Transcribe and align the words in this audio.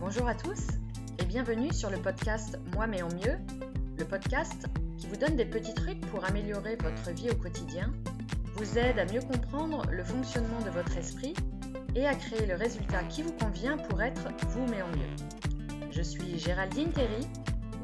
Bonjour 0.00 0.28
à 0.28 0.34
tous 0.34 0.68
et 1.18 1.24
bienvenue 1.24 1.72
sur 1.72 1.90
le 1.90 1.98
podcast 1.98 2.56
Moi 2.72 2.86
mais 2.86 3.02
en 3.02 3.08
mieux, 3.08 3.36
le 3.98 4.04
podcast 4.04 4.66
qui 4.96 5.08
vous 5.08 5.16
donne 5.16 5.34
des 5.34 5.44
petits 5.44 5.74
trucs 5.74 6.00
pour 6.12 6.24
améliorer 6.24 6.76
votre 6.76 7.10
vie 7.10 7.28
au 7.30 7.34
quotidien, 7.34 7.92
vous 8.54 8.78
aide 8.78 9.00
à 9.00 9.04
mieux 9.06 9.20
comprendre 9.20 9.82
le 9.90 10.04
fonctionnement 10.04 10.60
de 10.64 10.70
votre 10.70 10.96
esprit 10.96 11.34
et 11.96 12.06
à 12.06 12.14
créer 12.14 12.46
le 12.46 12.54
résultat 12.54 13.02
qui 13.08 13.22
vous 13.22 13.32
convient 13.32 13.76
pour 13.76 14.00
être 14.00 14.28
vous 14.50 14.66
mais 14.70 14.82
en 14.82 14.88
mieux. 14.88 15.90
Je 15.90 16.02
suis 16.02 16.38
Géraldine 16.38 16.92
Terry. 16.92 17.26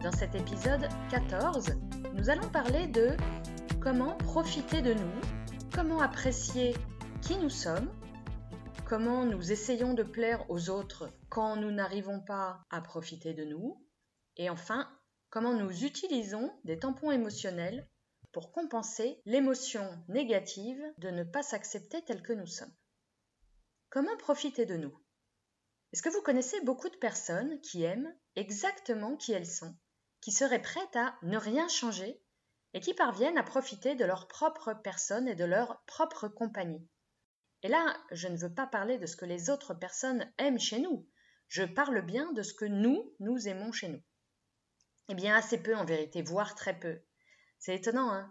Dans 0.01 0.13
cet 0.13 0.37
épisode 0.37 0.89
14, 1.11 1.73
nous 2.15 2.31
allons 2.31 2.49
parler 2.49 2.87
de 2.87 3.17
comment 3.81 4.15
profiter 4.19 4.83
de 4.83 4.95
nous, 4.95 5.21
comment 5.75 6.01
apprécier 6.01 6.77
qui 7.23 7.37
nous 7.39 7.51
sommes 7.51 7.89
comment 8.95 9.25
nous 9.25 9.51
essayons 9.51 9.93
de 9.93 10.05
plaire 10.05 10.49
aux 10.49 10.71
autres 10.71 11.13
quand 11.29 11.57
nous 11.57 11.73
n'arrivons 11.73 12.21
pas 12.21 12.63
à 12.71 12.81
profiter 12.81 13.35
de 13.35 13.43
nous, 13.45 13.85
et 14.37 14.49
enfin, 14.49 14.89
comment 15.31 15.53
nous 15.53 15.83
utilisons 15.83 16.57
des 16.63 16.79
tampons 16.79 17.11
émotionnels 17.11 17.89
pour 18.31 18.53
compenser 18.53 19.21
l'émotion 19.25 19.85
négative 20.07 20.81
de 20.99 21.11
ne 21.11 21.25
pas 21.25 21.43
s'accepter 21.43 22.05
tel 22.05 22.23
que 22.23 22.35
nous 22.35 22.47
sommes. 22.47 22.73
Comment 23.91 24.17
profiter 24.17 24.65
de 24.65 24.77
nous? 24.77 24.97
Est-ce 25.93 26.03
que 26.03 26.11
vous 26.11 26.23
connaissez 26.23 26.61
beaucoup 26.61 26.89
de 26.89 26.97
personnes 26.97 27.61
qui 27.63 27.83
aiment 27.83 28.15
exactement 28.37 29.17
qui 29.17 29.33
elles 29.33 29.45
sont, 29.45 29.75
qui 30.21 30.31
seraient 30.31 30.63
prêtes 30.63 30.95
à 30.95 31.17
ne 31.23 31.37
rien 31.37 31.67
changer 31.67 32.23
et 32.75 32.81
qui 32.81 32.95
parviennent 32.95 33.39
à 33.39 33.43
profiter 33.43 33.97
de 33.97 34.05
leur 34.05 34.29
propre 34.29 34.73
personne 34.85 35.27
et 35.27 35.35
de 35.35 35.45
leur 35.45 35.83
propre 35.87 36.29
compagnie? 36.29 36.89
Et 37.65 37.69
là, 37.69 37.97
je 38.11 38.29
ne 38.29 38.37
veux 38.37 38.53
pas 38.53 38.67
parler 38.67 38.99
de 38.99 39.07
ce 39.07 39.17
que 39.17 39.25
les 39.25 39.49
autres 39.49 39.73
personnes 39.73 40.31
aiment 40.37 40.61
chez 40.61 40.81
nous. 40.81 41.09
Je 41.49 41.65
parle 41.65 42.03
bien 42.03 42.31
de 42.35 42.43
ce 42.43 42.53
que 42.53 42.67
nous, 42.67 43.15
nous 43.21 43.49
aimons 43.49 43.73
chez 43.73 43.89
nous. 43.89 44.03
Eh 45.09 45.15
bien, 45.15 45.35
assez 45.35 45.57
peu 45.57 45.75
en 45.75 45.87
vérité, 45.87 46.21
voire 46.21 46.55
très 46.57 46.79
peu. 46.79 47.01
C'est 47.59 47.77
étonnant, 47.77 48.13
hein? 48.13 48.31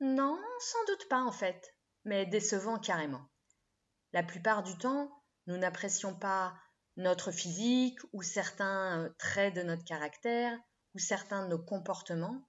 Non, 0.00 0.36
sans 0.58 0.84
doute 0.88 1.08
pas 1.08 1.22
en 1.22 1.30
fait, 1.30 1.76
mais 2.04 2.26
décevant 2.26 2.80
carrément. 2.80 3.28
La 4.12 4.24
plupart 4.24 4.64
du 4.64 4.76
temps, 4.78 5.12
nous 5.46 5.58
n'apprécions 5.58 6.16
pas 6.16 6.52
notre 6.96 7.30
physique 7.30 8.00
ou 8.12 8.22
certains 8.22 9.04
euh, 9.04 9.08
traits 9.16 9.54
de 9.54 9.62
notre 9.62 9.84
caractère 9.84 10.58
ou 10.94 10.98
certains 10.98 11.44
de 11.44 11.50
nos 11.50 11.62
comportements. 11.62 12.48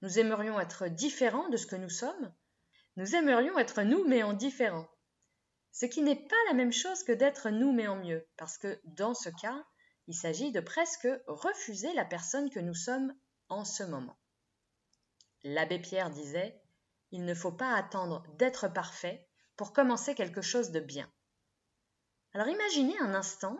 Nous 0.00 0.18
aimerions 0.18 0.58
être 0.58 0.88
différents 0.88 1.50
de 1.50 1.58
ce 1.58 1.66
que 1.66 1.76
nous 1.76 1.90
sommes. 1.90 2.34
Nous 2.96 3.14
aimerions 3.14 3.58
être 3.58 3.82
nous 3.82 4.08
mais 4.08 4.22
en 4.22 4.32
différent. 4.32 4.88
Ce 5.72 5.86
qui 5.86 6.02
n'est 6.02 6.26
pas 6.26 6.36
la 6.48 6.54
même 6.54 6.72
chose 6.72 7.02
que 7.04 7.12
d'être 7.12 7.50
nous 7.50 7.72
mais 7.72 7.86
en 7.86 7.96
mieux, 7.96 8.26
parce 8.36 8.58
que 8.58 8.80
dans 8.84 9.14
ce 9.14 9.28
cas, 9.28 9.64
il 10.06 10.14
s'agit 10.14 10.52
de 10.52 10.60
presque 10.60 11.08
refuser 11.26 11.92
la 11.92 12.04
personne 12.04 12.50
que 12.50 12.60
nous 12.60 12.74
sommes 12.74 13.14
en 13.48 13.64
ce 13.64 13.82
moment. 13.82 14.18
L'abbé 15.44 15.78
Pierre 15.78 16.10
disait 16.10 16.60
Il 17.10 17.24
ne 17.24 17.34
faut 17.34 17.52
pas 17.52 17.74
attendre 17.74 18.24
d'être 18.38 18.68
parfait 18.68 19.28
pour 19.56 19.72
commencer 19.72 20.14
quelque 20.14 20.42
chose 20.42 20.70
de 20.70 20.80
bien. 20.80 21.10
Alors 22.32 22.48
imaginez 22.48 22.98
un 23.00 23.14
instant 23.14 23.58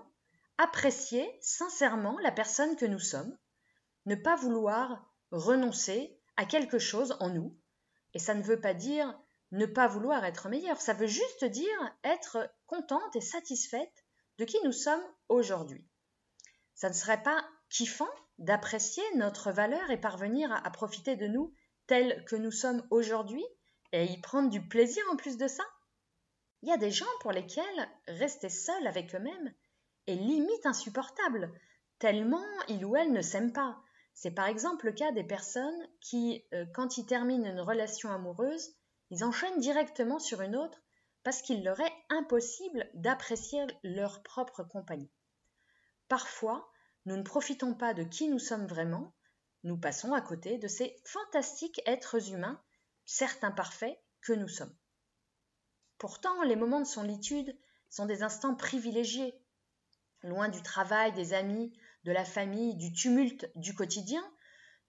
apprécier 0.59 1.39
sincèrement 1.41 2.19
la 2.20 2.33
personne 2.33 2.77
que 2.77 2.86
nous 2.86 2.98
sommes, 2.98 3.36
ne 4.06 4.14
pas 4.14 4.36
vouloir 4.36 5.09
renoncer 5.31 6.19
à 6.36 6.45
quelque 6.45 6.79
chose 6.79 7.17
en 7.20 7.31
nous, 7.31 7.56
et 8.14 8.19
ça 8.19 8.34
ne 8.34 8.42
veut 8.42 8.61
pas 8.61 8.75
dire 8.75 9.19
ne 9.51 9.67
pas 9.67 9.89
vouloir 9.89 10.25
être 10.25 10.49
meilleur, 10.49 10.81
ça 10.81 10.93
veut 10.93 11.07
juste 11.07 11.45
dire 11.45 11.97
être 12.05 12.51
contente 12.67 13.17
et 13.17 13.21
satisfaite 13.21 14.05
de 14.39 14.45
qui 14.45 14.59
nous 14.65 14.73
sommes 14.73 15.03
aujourd'hui. 15.29 15.86
Ça 16.75 16.89
ne 16.89 16.95
serait 16.95 17.23
pas 17.23 17.45
kiffant 17.70 18.08
d'apprécier 18.39 19.03
notre 19.17 19.51
valeur 19.51 19.91
et 19.91 20.01
parvenir 20.01 20.53
à, 20.53 20.70
profiter 20.70 21.17
de 21.17 21.27
nous 21.27 21.53
tels 21.87 22.25
que 22.27 22.37
nous 22.37 22.53
sommes 22.53 22.87
aujourd'hui 22.91 23.45
et 23.92 24.05
y 24.05 24.20
prendre 24.20 24.51
du 24.51 24.67
plaisir 24.67 25.03
en 25.11 25.17
plus 25.17 25.37
de 25.37 25.48
ça? 25.48 25.64
Il 26.63 26.69
y 26.69 26.73
a 26.73 26.77
des 26.77 26.91
gens 26.91 27.07
pour 27.20 27.33
lesquels 27.33 27.89
rester 28.07 28.48
seul 28.48 28.87
avec 28.87 29.14
eux-mêmes 29.14 29.55
est 30.07 30.14
limite 30.14 30.67
insupportable, 30.67 31.53
tellement 31.98 32.45
il 32.69 32.85
ou 32.85 32.97
elle 32.97 33.13
ne 33.13 33.23
s'aiment 33.23 33.53
pas. 33.53 33.83
C'est 34.14 34.33
par 34.33 34.47
exemple 34.47 34.87
le 34.87 34.92
cas 34.92 35.13
des 35.13 35.25
personnes 35.25 35.89
qui, 36.01 36.45
euh, 36.53 36.67
quand 36.75 36.98
ils 36.98 37.07
terminent 37.07 37.48
une 37.48 37.61
relation 37.61 38.11
amoureuse, 38.11 38.75
ils 39.11 39.24
enchaînent 39.24 39.61
directement 39.61 40.19
sur 40.19 40.41
une 40.42 40.57
autre 40.57 40.83
parce 41.23 41.42
qu'il 41.42 41.64
leur 41.64 41.80
est 41.80 41.92
impossible 42.08 42.89
d'apprécier 42.95 43.64
leur 43.83 44.23
propre 44.23 44.63
compagnie. 44.63 45.11
Parfois, 46.08 46.70
nous 47.05 47.17
ne 47.17 47.23
profitons 47.23 47.74
pas 47.74 47.95
de 47.95 48.02
qui 48.02 48.29
nous 48.29 48.39
sommes 48.39 48.67
vraiment, 48.67 49.14
nous 49.64 49.79
passons 49.79 50.13
à 50.13 50.20
côté 50.20 50.58
de 50.58 50.69
ces 50.69 50.96
fantastiques 51.05 51.83
êtres 51.86 52.33
humains, 52.33 52.63
certes 53.05 53.45
imparfaits, 53.45 53.98
que 54.20 54.33
nous 54.33 54.48
sommes. 54.48 54.74
Pourtant, 55.98 56.42
les 56.42 56.57
moments 56.57 56.80
de 56.80 56.86
solitude 56.86 57.57
sont 57.90 58.07
des 58.07 58.23
instants 58.23 58.55
privilégiés. 58.55 59.35
Loin 60.23 60.48
du 60.48 60.63
travail, 60.63 61.13
des 61.13 61.33
amis, 61.33 61.73
de 62.05 62.13
la 62.13 62.25
famille, 62.25 62.77
du 62.77 62.92
tumulte 62.92 63.51
du 63.55 63.75
quotidien, 63.75 64.25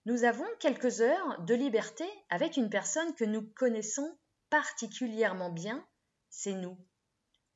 nous 0.10 0.24
avons 0.24 0.48
quelques 0.60 1.02
heures 1.02 1.40
de 1.44 1.54
liberté 1.54 2.04
avec 2.30 2.58
une 2.58 2.72
personne 2.72 3.14
que 3.14 3.26
nous 3.26 3.44
connaissons 3.44 4.18
particulièrement 4.50 5.52
bien, 5.52 5.88
c'est 6.32 6.56
nous, 6.56 6.80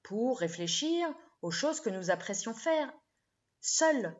pour 0.03 0.38
réfléchir 0.38 1.12
aux 1.42 1.50
choses 1.50 1.80
que 1.80 1.90
nous 1.90 2.12
apprécions 2.12 2.53
faire, 2.53 2.94
seuls, 3.59 4.16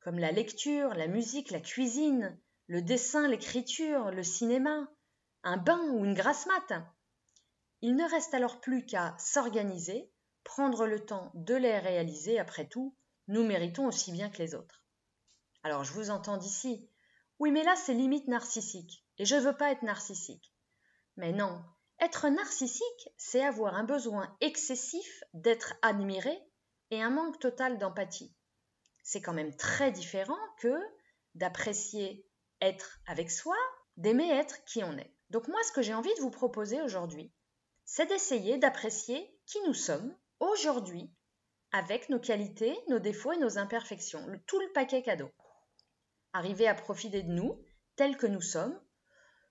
comme 0.00 0.18
la 0.18 0.32
lecture, 0.32 0.94
la 0.94 1.08
musique, 1.08 1.50
la 1.50 1.60
cuisine, 1.60 2.40
le 2.68 2.80
dessin, 2.80 3.28
l'écriture, 3.28 4.10
le 4.10 4.22
cinéma, 4.22 4.88
un 5.42 5.58
bain 5.58 5.86
ou 5.90 6.06
une 6.06 6.14
grasse 6.14 6.46
mat. 6.46 6.82
Il 7.82 7.96
ne 7.96 8.10
reste 8.10 8.32
alors 8.32 8.62
plus 8.62 8.86
qu'à 8.86 9.14
s'organiser, 9.18 10.10
prendre 10.42 10.86
le 10.86 11.04
temps 11.04 11.32
de 11.34 11.54
les 11.54 11.78
réaliser, 11.80 12.38
après 12.38 12.66
tout, 12.66 12.96
nous 13.28 13.44
méritons 13.44 13.84
aussi 13.84 14.10
bien 14.10 14.30
que 14.30 14.38
les 14.38 14.54
autres. 14.54 14.82
Alors 15.62 15.84
je 15.84 15.92
vous 15.92 16.08
entends 16.08 16.38
d'ici, 16.38 16.88
oui, 17.44 17.50
mais 17.50 17.62
là, 17.62 17.76
c'est 17.76 17.92
limite 17.92 18.26
narcissique. 18.26 19.04
Et 19.18 19.26
je 19.26 19.36
ne 19.36 19.42
veux 19.42 19.54
pas 19.54 19.70
être 19.70 19.82
narcissique. 19.82 20.50
Mais 21.18 21.30
non, 21.30 21.62
être 22.00 22.30
narcissique, 22.30 23.10
c'est 23.18 23.44
avoir 23.44 23.74
un 23.74 23.84
besoin 23.84 24.34
excessif 24.40 25.22
d'être 25.34 25.74
admiré 25.82 26.42
et 26.90 27.02
un 27.02 27.10
manque 27.10 27.38
total 27.38 27.76
d'empathie. 27.76 28.34
C'est 29.02 29.20
quand 29.20 29.34
même 29.34 29.54
très 29.56 29.92
différent 29.92 30.38
que 30.56 30.74
d'apprécier 31.34 32.26
être 32.62 32.98
avec 33.06 33.30
soi, 33.30 33.56
d'aimer 33.98 34.30
être 34.30 34.64
qui 34.64 34.82
on 34.82 34.96
est. 34.96 35.14
Donc 35.28 35.46
moi, 35.48 35.62
ce 35.64 35.72
que 35.72 35.82
j'ai 35.82 35.92
envie 35.92 36.14
de 36.14 36.22
vous 36.22 36.30
proposer 36.30 36.80
aujourd'hui, 36.80 37.30
c'est 37.84 38.06
d'essayer 38.06 38.56
d'apprécier 38.56 39.38
qui 39.44 39.58
nous 39.66 39.74
sommes 39.74 40.16
aujourd'hui 40.40 41.12
avec 41.72 42.08
nos 42.08 42.20
qualités, 42.20 42.74
nos 42.88 43.00
défauts 43.00 43.32
et 43.32 43.38
nos 43.38 43.58
imperfections, 43.58 44.26
tout 44.46 44.60
le 44.60 44.72
paquet 44.72 45.02
cadeau 45.02 45.30
arriver 46.34 46.68
à 46.68 46.74
profiter 46.74 47.22
de 47.22 47.32
nous 47.32 47.58
tels 47.96 48.18
que 48.18 48.26
nous 48.26 48.42
sommes, 48.42 48.78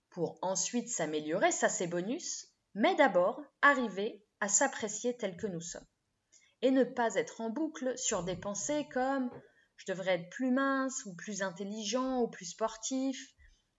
pour 0.10 0.38
ensuite 0.44 0.90
s'améliorer, 0.90 1.52
ça 1.52 1.70
c'est 1.70 1.88
bonus, 1.88 2.50
mais 2.76 2.94
d'abord 2.96 3.42
arriver 3.62 4.24
à 4.42 4.50
s'apprécier 4.50 5.18
tel 5.18 5.38
que 5.38 5.48
nous 5.48 5.62
sommes. 5.62 5.88
Et 6.62 6.70
ne 6.70 6.84
pas 6.84 7.16
être 7.16 7.42
en 7.42 7.50
boucle 7.50 7.98
sur 7.98 8.24
des 8.24 8.36
pensées 8.36 8.88
comme 8.92 9.32
je 9.78 9.92
devrais 9.92 10.16
être 10.16 10.30
plus 10.30 10.52
mince 10.52 11.06
ou 11.06 11.16
plus 11.16 11.42
intelligent 11.42 12.22
ou 12.22 12.28
plus 12.28 12.46
sportif, 12.46 13.34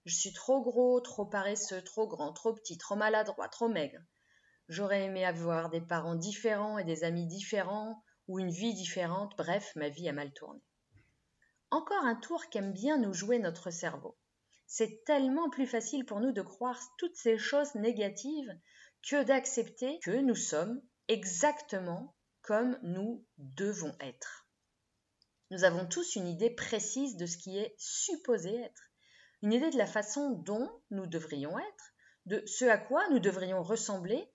je 0.07 0.15
suis 0.15 0.33
trop 0.33 0.63
gros, 0.63 1.01
trop 1.01 1.25
paresseux, 1.25 1.83
trop 1.83 2.09
grand, 2.09 2.33
trop 2.33 2.55
petit, 2.55 2.79
trop 2.79 2.97
maladroit, 2.97 3.49
trop 3.49 3.69
maigre. 3.69 4.01
J'aurais 4.69 5.05
aimé 5.05 5.25
avoir 5.25 5.71
des 5.71 5.81
parents 5.81 6.15
différents 6.15 6.79
et 6.79 6.85
des 6.85 7.05
amis 7.05 7.27
différents 7.27 8.03
ou 8.29 8.39
une 8.39 8.51
vie 8.51 8.75
différente, 8.75 9.35
bref, 9.37 9.73
ma 9.77 9.91
vie 9.91 10.09
a 10.09 10.13
mal 10.13 10.33
tourné. 10.33 10.61
Encore 11.75 12.05
un 12.05 12.15
tour 12.15 12.51
qu'aime 12.51 12.73
bien 12.73 12.99
nous 12.99 13.13
jouer 13.13 13.41
notre 13.41 13.73
cerveau. 13.73 14.17
C'est 14.65 15.03
tellement 15.05 15.51
plus 15.51 15.67
facile 15.67 16.07
pour 16.07 16.21
nous 16.21 16.31
de 16.31 16.41
croire 16.41 16.81
toutes 16.99 17.17
ces 17.17 17.37
choses 17.37 17.75
négatives 17.75 18.57
que 19.03 19.25
d'accepter 19.25 19.99
que 20.05 20.21
nous 20.21 20.37
sommes 20.37 20.81
exactement 21.09 22.15
comme 22.43 22.79
nous 22.85 23.27
devons 23.39 23.93
être. 23.99 24.47
Nous 25.51 25.65
avons 25.65 25.85
tous 25.85 26.15
une 26.15 26.29
idée 26.29 26.51
précise 26.51 27.17
de 27.17 27.27
ce 27.27 27.39
qui 27.39 27.59
est 27.59 27.75
supposé 27.77 28.55
être, 28.55 28.93
une 29.43 29.53
idée 29.53 29.71
de 29.71 29.77
la 29.77 29.89
façon 29.89 30.31
dont 30.31 30.71
nous 30.93 31.09
devrions 31.09 31.59
être, 31.59 31.95
de 32.27 32.41
ce 32.47 32.67
à 32.67 32.79
quoi 32.79 33.05
nous 33.09 33.19
devrions 33.19 33.65
ressembler, 33.65 34.33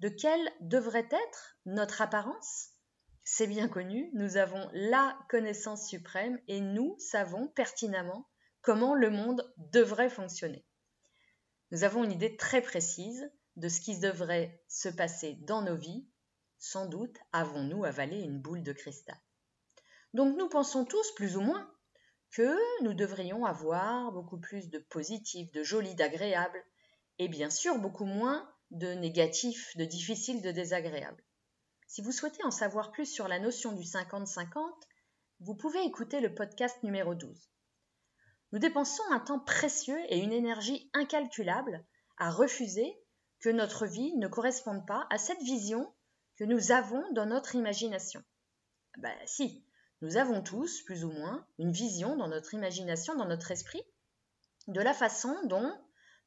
de 0.00 0.08
quelle 0.08 0.52
devrait 0.60 1.08
être 1.12 1.58
notre 1.64 2.02
apparence, 2.02 2.71
c'est 3.24 3.46
bien 3.46 3.68
connu, 3.68 4.10
nous 4.14 4.36
avons 4.36 4.68
la 4.72 5.16
connaissance 5.28 5.86
suprême 5.86 6.40
et 6.48 6.60
nous 6.60 6.96
savons 6.98 7.46
pertinemment 7.48 8.28
comment 8.62 8.94
le 8.94 9.10
monde 9.10 9.52
devrait 9.56 10.10
fonctionner. 10.10 10.64
Nous 11.70 11.84
avons 11.84 12.04
une 12.04 12.12
idée 12.12 12.36
très 12.36 12.60
précise 12.62 13.30
de 13.56 13.68
ce 13.68 13.80
qui 13.80 13.98
devrait 13.98 14.62
se 14.68 14.88
passer 14.88 15.38
dans 15.42 15.62
nos 15.62 15.76
vies. 15.76 16.06
Sans 16.58 16.86
doute 16.86 17.18
avons-nous 17.32 17.84
avalé 17.84 18.18
une 18.20 18.40
boule 18.40 18.62
de 18.62 18.72
cristal. 18.72 19.18
Donc 20.14 20.36
nous 20.36 20.48
pensons 20.48 20.84
tous, 20.84 21.14
plus 21.14 21.36
ou 21.36 21.40
moins, 21.40 21.72
que 22.30 22.82
nous 22.82 22.94
devrions 22.94 23.44
avoir 23.44 24.12
beaucoup 24.12 24.38
plus 24.38 24.68
de 24.68 24.78
positif, 24.78 25.52
de 25.52 25.62
joli, 25.62 25.94
d'agréable, 25.94 26.62
et 27.18 27.28
bien 27.28 27.50
sûr 27.50 27.78
beaucoup 27.78 28.04
moins 28.04 28.50
de 28.70 28.94
négatif, 28.94 29.76
de 29.76 29.84
difficile, 29.84 30.42
de 30.42 30.50
désagréable. 30.50 31.22
Si 31.92 32.00
vous 32.00 32.10
souhaitez 32.10 32.42
en 32.42 32.50
savoir 32.50 32.90
plus 32.90 33.04
sur 33.04 33.28
la 33.28 33.38
notion 33.38 33.72
du 33.72 33.82
50-50, 33.82 34.56
vous 35.40 35.54
pouvez 35.54 35.84
écouter 35.84 36.20
le 36.20 36.34
podcast 36.34 36.82
numéro 36.82 37.14
12. 37.14 37.50
Nous 38.52 38.58
dépensons 38.58 39.02
un 39.10 39.20
temps 39.20 39.40
précieux 39.40 40.00
et 40.08 40.16
une 40.16 40.32
énergie 40.32 40.88
incalculable 40.94 41.84
à 42.16 42.30
refuser 42.30 42.98
que 43.40 43.50
notre 43.50 43.84
vie 43.84 44.16
ne 44.16 44.26
corresponde 44.26 44.86
pas 44.86 45.06
à 45.10 45.18
cette 45.18 45.42
vision 45.42 45.92
que 46.36 46.44
nous 46.44 46.72
avons 46.72 47.04
dans 47.12 47.26
notre 47.26 47.56
imagination. 47.56 48.24
Ben 48.96 49.14
si, 49.26 49.62
nous 50.00 50.16
avons 50.16 50.40
tous, 50.40 50.80
plus 50.84 51.04
ou 51.04 51.10
moins, 51.10 51.46
une 51.58 51.72
vision 51.72 52.16
dans 52.16 52.28
notre 52.28 52.54
imagination, 52.54 53.14
dans 53.16 53.28
notre 53.28 53.50
esprit, 53.50 53.82
de 54.66 54.80
la 54.80 54.94
façon 54.94 55.36
dont 55.44 55.78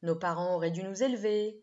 nos 0.03 0.15
parents 0.15 0.53
auraient 0.53 0.69
dû 0.69 0.83
nous 0.83 1.01
élever, 1.01 1.59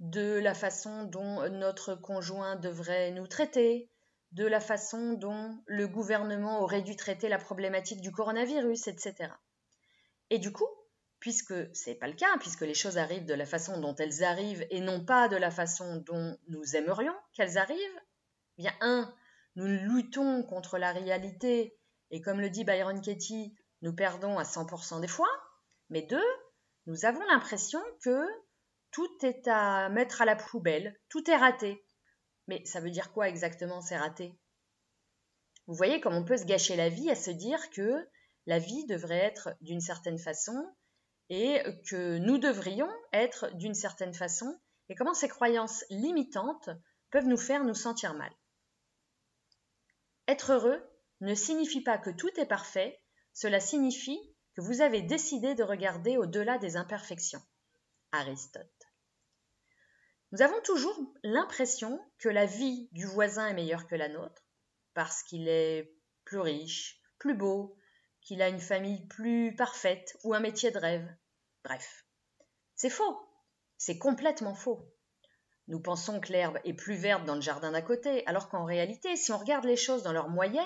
de 0.00 0.38
la 0.38 0.54
façon 0.54 1.04
dont 1.04 1.48
notre 1.50 1.94
conjoint 1.94 2.56
devrait 2.56 3.10
nous 3.12 3.26
traiter, 3.26 3.90
de 4.32 4.46
la 4.46 4.60
façon 4.60 5.14
dont 5.14 5.62
le 5.66 5.88
gouvernement 5.88 6.60
aurait 6.60 6.82
dû 6.82 6.96
traiter 6.96 7.28
la 7.28 7.38
problématique 7.38 8.00
du 8.00 8.12
coronavirus, 8.12 8.88
etc. 8.88 9.32
Et 10.30 10.38
du 10.38 10.52
coup, 10.52 10.68
puisque 11.20 11.54
ce 11.74 11.90
n'est 11.90 11.96
pas 11.96 12.08
le 12.08 12.14
cas, 12.14 12.36
puisque 12.38 12.62
les 12.62 12.74
choses 12.74 12.98
arrivent 12.98 13.24
de 13.24 13.34
la 13.34 13.46
façon 13.46 13.80
dont 13.80 13.94
elles 13.96 14.22
arrivent 14.22 14.66
et 14.70 14.80
non 14.80 15.04
pas 15.04 15.28
de 15.28 15.36
la 15.36 15.50
façon 15.50 15.96
dont 15.96 16.36
nous 16.48 16.76
aimerions 16.76 17.14
qu'elles 17.32 17.56
arrivent, 17.56 18.00
eh 18.58 18.62
bien 18.62 18.74
un, 18.80 19.14
nous 19.54 19.66
luttons 19.66 20.42
contre 20.42 20.78
la 20.78 20.92
réalité 20.92 21.78
et 22.10 22.20
comme 22.20 22.40
le 22.40 22.50
dit 22.50 22.64
Byron 22.64 23.00
Katie, 23.00 23.54
nous 23.82 23.94
perdons 23.94 24.38
à 24.38 24.42
100% 24.42 25.00
des 25.00 25.08
fois, 25.08 25.28
mais 25.90 26.02
deux, 26.02 26.24
nous 26.86 27.04
avons 27.04 27.24
l'impression 27.24 27.80
que 28.02 28.24
tout 28.96 29.26
est 29.26 29.46
à 29.46 29.90
mettre 29.90 30.22
à 30.22 30.24
la 30.24 30.36
poubelle, 30.36 30.98
tout 31.10 31.30
est 31.30 31.36
raté. 31.36 31.84
Mais 32.48 32.64
ça 32.64 32.80
veut 32.80 32.88
dire 32.88 33.12
quoi 33.12 33.28
exactement 33.28 33.82
c'est 33.82 33.98
raté? 33.98 34.34
Vous 35.66 35.74
voyez 35.74 36.00
comme 36.00 36.14
on 36.14 36.24
peut 36.24 36.38
se 36.38 36.46
gâcher 36.46 36.76
la 36.76 36.88
vie 36.88 37.10
à 37.10 37.14
se 37.14 37.30
dire 37.30 37.68
que 37.68 38.08
la 38.46 38.58
vie 38.58 38.86
devrait 38.86 39.18
être 39.18 39.54
d'une 39.60 39.82
certaine 39.82 40.16
façon 40.16 40.74
et 41.28 41.60
que 41.90 42.16
nous 42.16 42.38
devrions 42.38 42.88
être 43.12 43.54
d'une 43.56 43.74
certaine 43.74 44.14
façon 44.14 44.58
et 44.88 44.94
comment 44.94 45.12
ces 45.12 45.28
croyances 45.28 45.84
limitantes 45.90 46.70
peuvent 47.10 47.26
nous 47.26 47.36
faire 47.36 47.64
nous 47.64 47.74
sentir 47.74 48.14
mal? 48.14 48.32
Être 50.26 50.52
heureux 50.52 50.82
ne 51.20 51.34
signifie 51.34 51.82
pas 51.82 51.98
que 51.98 52.08
tout 52.08 52.32
est 52.40 52.46
parfait, 52.46 52.98
cela 53.34 53.60
signifie 53.60 54.34
que 54.54 54.62
vous 54.62 54.80
avez 54.80 55.02
décidé 55.02 55.54
de 55.54 55.64
regarder 55.64 56.16
au-delà 56.16 56.56
des 56.56 56.78
imperfections. 56.78 57.42
Aristote. 58.10 58.75
Nous 60.32 60.42
avons 60.42 60.60
toujours 60.62 60.98
l'impression 61.22 62.00
que 62.18 62.28
la 62.28 62.46
vie 62.46 62.88
du 62.92 63.06
voisin 63.06 63.46
est 63.46 63.54
meilleure 63.54 63.86
que 63.86 63.94
la 63.94 64.08
nôtre, 64.08 64.44
parce 64.92 65.22
qu'il 65.22 65.48
est 65.48 65.94
plus 66.24 66.40
riche, 66.40 67.00
plus 67.18 67.34
beau, 67.34 67.76
qu'il 68.20 68.42
a 68.42 68.48
une 68.48 68.60
famille 68.60 69.06
plus 69.06 69.54
parfaite 69.54 70.16
ou 70.24 70.34
un 70.34 70.40
métier 70.40 70.72
de 70.72 70.78
rêve. 70.78 71.08
Bref, 71.62 72.04
c'est 72.74 72.90
faux, 72.90 73.18
c'est 73.76 73.98
complètement 73.98 74.54
faux. 74.54 74.92
Nous 75.68 75.80
pensons 75.80 76.20
que 76.20 76.32
l'herbe 76.32 76.58
est 76.64 76.74
plus 76.74 76.96
verte 76.96 77.24
dans 77.24 77.36
le 77.36 77.40
jardin 77.40 77.72
d'à 77.72 77.82
côté, 77.82 78.26
alors 78.26 78.48
qu'en 78.48 78.64
réalité, 78.64 79.16
si 79.16 79.32
on 79.32 79.38
regarde 79.38 79.64
les 79.64 79.76
choses 79.76 80.02
dans 80.02 80.12
leur 80.12 80.28
moyenne, 80.28 80.64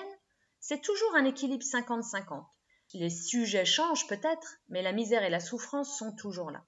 c'est 0.59 0.81
toujours 0.81 1.15
un 1.15 1.25
équilibre 1.25 1.63
50-50. 1.63 2.45
Les 2.93 3.09
sujets 3.09 3.65
changent 3.65 4.07
peut-être, 4.07 4.57
mais 4.69 4.81
la 4.81 4.91
misère 4.91 5.23
et 5.23 5.29
la 5.29 5.39
souffrance 5.39 5.97
sont 5.97 6.13
toujours 6.15 6.51
là. 6.51 6.65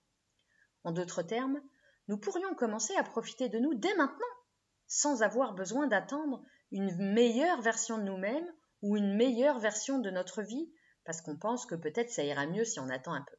En 0.84 0.92
d'autres 0.92 1.22
termes, 1.22 1.62
nous 2.08 2.18
pourrions 2.18 2.54
commencer 2.56 2.96
à 2.96 3.04
profiter 3.04 3.50
de 3.50 3.60
nous 3.60 3.74
dès 3.74 3.96
maintenant, 3.96 4.26
sans 4.88 5.24
avoir 5.24 5.54
besoin 5.54 5.88
d'attendre 5.88 6.44
une 6.72 6.96
meilleure 7.14 7.62
version 7.62 7.98
de 7.98 8.04
nous-mêmes 8.04 8.52
ou 8.82 8.98
une 8.98 9.16
meilleure 9.16 9.60
version 9.60 10.00
de 10.00 10.10
notre 10.10 10.42
vie, 10.42 10.72
parce 11.06 11.22
qu'on 11.22 11.38
pense 11.38 11.66
que 11.66 11.76
peut-être 11.76 12.12
ça 12.12 12.24
ira 12.24 12.46
mieux 12.46 12.66
si 12.66 12.80
on 12.80 12.90
attend 12.90 13.14
un 13.14 13.22
peu. 13.22 13.36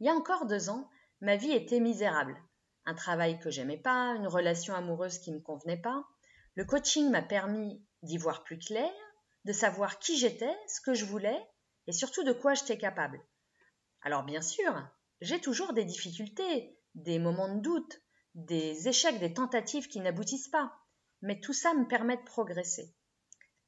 Il 0.00 0.06
y 0.06 0.10
a 0.10 0.14
encore 0.14 0.46
deux 0.46 0.68
ans, 0.68 0.90
ma 1.20 1.36
vie 1.36 1.52
était 1.52 1.80
misérable. 1.80 2.36
Un 2.84 2.94
travail 2.94 3.38
que 3.38 3.50
j'aimais 3.50 3.78
pas, 3.78 4.14
une 4.16 4.26
relation 4.26 4.74
amoureuse 4.74 5.18
qui 5.18 5.30
ne 5.30 5.36
me 5.36 5.42
convenait 5.42 5.80
pas. 5.80 6.04
Le 6.54 6.64
coaching 6.64 7.10
m'a 7.10 7.22
permis 7.22 7.80
d'y 8.02 8.18
voir 8.18 8.42
plus 8.42 8.58
clair, 8.58 8.90
de 9.44 9.52
savoir 9.52 9.98
qui 10.00 10.18
j'étais, 10.18 10.56
ce 10.66 10.80
que 10.80 10.94
je 10.94 11.04
voulais 11.04 11.40
et 11.86 11.92
surtout 11.92 12.24
de 12.24 12.32
quoi 12.32 12.54
j'étais 12.54 12.78
capable. 12.78 13.24
Alors 14.02 14.24
bien 14.24 14.42
sûr, 14.42 14.74
j'ai 15.20 15.40
toujours 15.40 15.72
des 15.72 15.84
difficultés, 15.84 16.76
des 16.94 17.18
moments 17.18 17.54
de 17.54 17.60
doute, 17.60 18.00
des 18.34 18.88
échecs, 18.88 19.18
des 19.18 19.34
tentatives 19.34 19.88
qui 19.88 20.00
n'aboutissent 20.00 20.48
pas. 20.48 20.72
Mais 21.20 21.40
tout 21.40 21.52
ça 21.52 21.74
me 21.74 21.86
permet 21.86 22.16
de 22.16 22.24
progresser. 22.24 22.94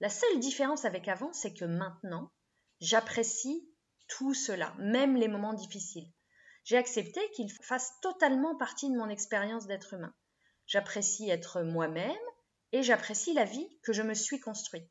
La 0.01 0.09
seule 0.09 0.41
différence 0.41 0.85
avec 0.85 1.09
avant, 1.09 1.33
c'est 1.33 1.55
que 1.55 1.65
maintenant, 1.65 2.33
j'apprécie 2.81 3.69
tout 4.09 4.35
cela, 4.35 4.75
même 4.79 5.17
les 5.17 5.29
moments 5.29 5.55
difficiles. 5.55 6.11
J'ai 6.65 6.77
accepté 6.77 7.21
qu'ils 7.33 7.53
fassent 7.63 7.93
totalement 8.01 8.57
partie 8.57 8.91
de 8.91 8.97
mon 8.97 9.09
expérience 9.09 9.67
d'être 9.67 9.95
humain. 9.95 10.15
J'apprécie 10.67 11.29
être 11.31 11.63
moi-même 11.63 12.17
et 12.73 12.83
j'apprécie 12.83 13.35
la 13.35 13.45
vie 13.45 13.69
que 13.83 13.93
je 13.93 14.03
me 14.03 14.15
suis 14.15 14.41
construite. 14.41 14.91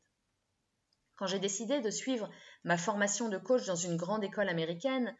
Quand 1.16 1.26
j'ai 1.26 1.38
décidé 1.38 1.80
de 1.80 1.90
suivre 1.90 2.30
ma 2.64 2.78
formation 2.78 3.28
de 3.28 3.38
coach 3.38 3.66
dans 3.66 3.76
une 3.76 3.96
grande 3.96 4.24
école 4.24 4.48
américaine, 4.48 5.16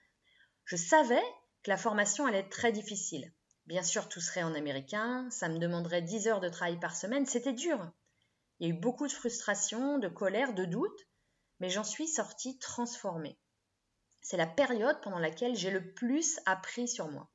je 0.65 0.77
savais 0.77 1.23
que 1.65 1.71
la 1.71 1.79
formation 1.79 2.27
allait 2.27 2.41
être 2.41 2.51
très 2.51 2.73
difficile. 2.73 3.33
Bien 3.67 3.83
sûr, 3.83 4.09
tout 4.09 4.21
serait 4.21 4.43
en 4.43 4.55
américain, 4.55 5.27
ça 5.31 5.49
me 5.49 5.59
demanderait 5.59 6.03
10 6.03 6.29
heures 6.29 6.41
de 6.41 6.51
travail 6.51 6.79
par 6.79 6.95
semaine, 6.95 7.25
c'était 7.25 7.55
dur. 7.55 7.91
Il 8.61 8.69
y 8.69 8.71
a 8.71 8.75
eu 8.75 8.79
beaucoup 8.79 9.07
de 9.07 9.13
frustration, 9.13 9.99
de 9.99 10.09
colère, 10.09 10.53
de 10.53 10.67
doute, 10.67 11.09
mais 11.61 11.71
j'en 11.71 11.83
suis 11.83 12.07
sortie 12.07 12.59
transformée. 12.59 13.39
C'est 14.21 14.37
la 14.37 14.47
période 14.47 15.01
pendant 15.03 15.19
laquelle 15.19 15.57
j'ai 15.57 15.71
le 15.71 15.95
plus 15.95 16.39
appris 16.45 16.87
sur 16.87 17.09
moi. 17.09 17.31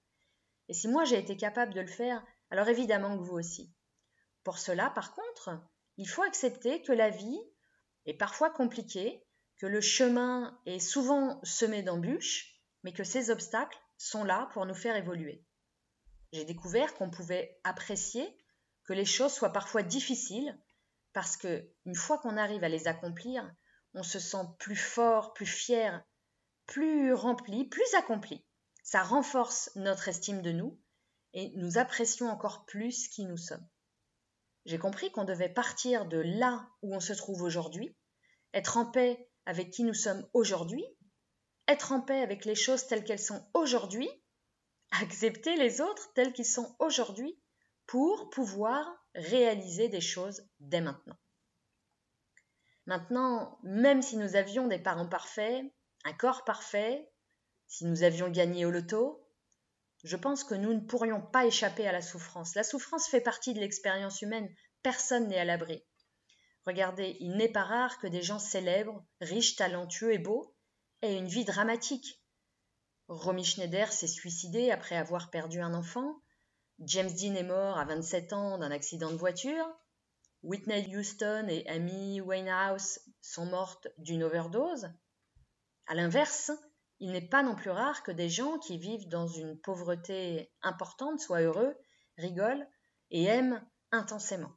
Et 0.67 0.73
si 0.73 0.87
moi 0.87 1.03
j'ai 1.03 1.17
été 1.17 1.35
capable 1.35 1.73
de 1.73 1.81
le 1.81 1.87
faire, 1.87 2.23
alors 2.51 2.69
évidemment 2.69 3.17
que 3.17 3.23
vous 3.23 3.37
aussi. 3.37 3.73
Pour 4.43 4.59
cela, 4.59 4.91
par 4.91 5.13
contre, 5.15 5.59
il 5.97 6.07
faut 6.07 6.23
accepter 6.23 6.83
que 6.83 6.91
la 6.91 7.09
vie 7.09 7.41
est 8.05 8.13
parfois 8.13 8.51
compliquée, 8.51 9.25
que 9.57 9.65
le 9.65 9.81
chemin 9.81 10.59
est 10.67 10.79
souvent 10.79 11.39
semé 11.43 11.81
d'embûches, 11.81 12.61
mais 12.83 12.93
que 12.93 13.03
ces 13.03 13.31
obstacles 13.31 13.79
sont 13.99 14.23
là 14.23 14.49
pour 14.53 14.65
nous 14.65 14.73
faire 14.73 14.95
évoluer. 14.95 15.45
J'ai 16.31 16.45
découvert 16.45 16.95
qu'on 16.95 17.11
pouvait 17.11 17.59
apprécier 17.63 18.35
que 18.85 18.93
les 18.93 19.05
choses 19.05 19.33
soient 19.33 19.53
parfois 19.53 19.83
difficiles 19.83 20.57
parce 21.13 21.37
que 21.37 21.69
une 21.85 21.95
fois 21.95 22.17
qu'on 22.17 22.37
arrive 22.37 22.63
à 22.63 22.69
les 22.69 22.87
accomplir, 22.87 23.53
on 23.93 24.03
se 24.03 24.19
sent 24.19 24.45
plus 24.57 24.75
fort, 24.75 25.33
plus 25.33 25.45
fier, 25.45 26.03
plus 26.65 27.13
rempli, 27.13 27.67
plus 27.67 27.93
accompli. 27.95 28.45
Ça 28.83 29.03
renforce 29.03 29.71
notre 29.75 30.07
estime 30.07 30.41
de 30.41 30.51
nous 30.51 30.79
et 31.33 31.51
nous 31.57 31.77
apprécions 31.77 32.29
encore 32.29 32.65
plus 32.65 33.07
qui 33.09 33.25
nous 33.25 33.37
sommes. 33.37 33.67
J'ai 34.65 34.79
compris 34.79 35.11
qu'on 35.11 35.25
devait 35.25 35.49
partir 35.49 36.05
de 36.07 36.19
là 36.19 36.67
où 36.81 36.95
on 36.95 36.99
se 36.99 37.13
trouve 37.13 37.41
aujourd'hui, 37.41 37.95
être 38.53 38.77
en 38.77 38.85
paix 38.85 39.29
avec 39.45 39.71
qui 39.71 39.83
nous 39.83 39.93
sommes 39.93 40.27
aujourd'hui 40.33 40.85
être 41.69 41.91
en 41.91 42.01
paix 42.01 42.21
avec 42.21 42.45
les 42.45 42.55
choses 42.55 42.87
telles 42.87 43.03
qu'elles 43.03 43.19
sont 43.19 43.47
aujourd'hui, 43.53 44.09
accepter 44.91 45.55
les 45.55 45.81
autres 45.81 46.11
tels 46.15 46.33
qu'ils 46.33 46.45
sont 46.45 46.75
aujourd'hui 46.79 47.39
pour 47.85 48.31
pouvoir 48.31 48.91
réaliser 49.13 49.87
des 49.87 50.01
choses 50.01 50.43
dès 50.59 50.81
maintenant. 50.81 51.17
Maintenant, 52.87 53.59
même 53.61 54.01
si 54.01 54.17
nous 54.17 54.35
avions 54.35 54.67
des 54.67 54.79
parents 54.79 55.07
parfaits, 55.07 55.63
un 56.05 56.13
corps 56.13 56.43
parfait, 56.43 57.07
si 57.67 57.85
nous 57.85 58.01
avions 58.01 58.29
gagné 58.29 58.65
au 58.65 58.71
loto, 58.71 59.23
je 60.03 60.17
pense 60.17 60.43
que 60.43 60.55
nous 60.55 60.73
ne 60.73 60.79
pourrions 60.79 61.21
pas 61.21 61.45
échapper 61.45 61.87
à 61.87 61.91
la 61.91 62.01
souffrance. 62.01 62.55
La 62.55 62.63
souffrance 62.63 63.07
fait 63.07 63.21
partie 63.21 63.53
de 63.53 63.59
l'expérience 63.59 64.23
humaine, 64.23 64.49
personne 64.81 65.27
n'est 65.27 65.37
à 65.37 65.45
l'abri. 65.45 65.85
Regardez, 66.65 67.15
il 67.19 67.35
n'est 67.37 67.51
pas 67.51 67.63
rare 67.63 67.99
que 67.99 68.07
des 68.07 68.23
gens 68.23 68.39
célèbres, 68.39 69.05
riches, 69.21 69.55
talentueux 69.55 70.13
et 70.13 70.17
beaux 70.17 70.55
et 71.01 71.15
une 71.15 71.27
vie 71.27 71.45
dramatique. 71.45 72.21
Romy 73.07 73.43
Schneider 73.43 73.91
s'est 73.91 74.07
suicidée 74.07 74.71
après 74.71 74.95
avoir 74.95 75.29
perdu 75.29 75.61
un 75.61 75.73
enfant. 75.73 76.21
James 76.79 77.11
Dean 77.11 77.35
est 77.35 77.43
mort 77.43 77.77
à 77.77 77.85
27 77.85 78.33
ans 78.33 78.57
d'un 78.57 78.71
accident 78.71 79.11
de 79.11 79.17
voiture. 79.17 79.65
Whitney 80.43 80.95
Houston 80.95 81.47
et 81.49 81.67
Amy 81.67 82.21
Winehouse 82.21 82.99
sont 83.21 83.45
mortes 83.45 83.87
d'une 83.97 84.23
overdose. 84.23 84.89
À 85.87 85.95
l'inverse, 85.95 86.51
il 86.99 87.11
n'est 87.11 87.27
pas 87.27 87.43
non 87.43 87.55
plus 87.55 87.71
rare 87.71 88.03
que 88.03 88.11
des 88.11 88.29
gens 88.29 88.57
qui 88.59 88.77
vivent 88.77 89.09
dans 89.09 89.27
une 89.27 89.59
pauvreté 89.59 90.51
importante 90.61 91.19
soient 91.19 91.41
heureux, 91.41 91.75
rigolent 92.17 92.67
et 93.09 93.23
aiment 93.23 93.65
intensément. 93.91 94.51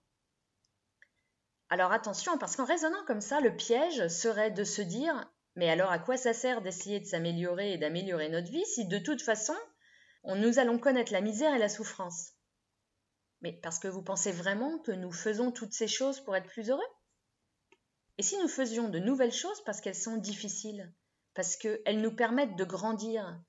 Alors 1.68 1.92
attention, 1.92 2.36
parce 2.36 2.54
qu'en 2.54 2.66
raisonnant 2.66 3.04
comme 3.06 3.22
ça, 3.22 3.40
le 3.40 3.56
piège 3.56 4.08
serait 4.08 4.50
de 4.50 4.62
se 4.62 4.82
dire 4.82 5.26
mais 5.54 5.68
alors 5.68 5.90
à 5.90 5.98
quoi 5.98 6.16
ça 6.16 6.32
sert 6.32 6.62
d'essayer 6.62 7.00
de 7.00 7.04
s'améliorer 7.04 7.72
et 7.72 7.78
d'améliorer 7.78 8.28
notre 8.28 8.50
vie 8.50 8.64
si 8.64 8.86
de 8.86 8.98
toute 8.98 9.22
façon 9.22 9.54
nous 10.24 10.58
allons 10.58 10.78
connaître 10.78 11.12
la 11.12 11.20
misère 11.20 11.54
et 11.54 11.58
la 11.58 11.68
souffrance? 11.68 12.32
Mais 13.40 13.52
parce 13.52 13.78
que 13.78 13.88
vous 13.88 14.02
pensez 14.02 14.30
vraiment 14.30 14.78
que 14.78 14.92
nous 14.92 15.12
faisons 15.12 15.50
toutes 15.50 15.72
ces 15.72 15.88
choses 15.88 16.20
pour 16.20 16.36
être 16.36 16.46
plus 16.46 16.70
heureux? 16.70 16.80
Et 18.18 18.22
si 18.22 18.38
nous 18.38 18.48
faisions 18.48 18.88
de 18.88 18.98
nouvelles 18.98 19.32
choses 19.32 19.62
parce 19.64 19.80
qu'elles 19.80 19.94
sont 19.96 20.16
difficiles, 20.16 20.94
parce 21.34 21.56
qu'elles 21.56 22.00
nous 22.00 22.14
permettent 22.14 22.56
de 22.56 22.64
grandir, 22.64 23.42